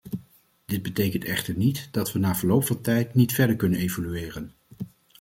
Dit 0.65 0.81
betekent 0.83 1.25
echter 1.25 1.55
niet 1.57 1.87
dat 1.91 2.11
we 2.11 2.19
na 2.19 2.35
verloop 2.35 2.65
van 2.65 2.81
tijd 2.81 3.15
niet 3.15 3.33
verder 3.33 3.55
kunnen 3.55 3.79
evolueren. 3.79 4.51